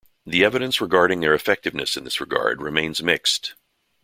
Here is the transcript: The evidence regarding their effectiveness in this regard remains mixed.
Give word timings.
The 0.25 0.43
evidence 0.43 0.81
regarding 0.81 1.19
their 1.21 1.35
effectiveness 1.35 1.95
in 1.95 2.05
this 2.05 2.19
regard 2.19 2.59
remains 2.59 3.03
mixed. 3.03 3.53